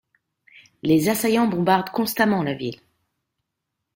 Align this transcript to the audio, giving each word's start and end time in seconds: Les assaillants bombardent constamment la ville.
Les 0.81 1.09
assaillants 1.09 1.45
bombardent 1.45 1.91
constamment 1.91 2.41
la 2.41 2.55
ville. 2.55 2.81